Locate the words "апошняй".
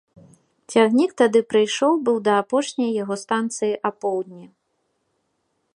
2.43-2.91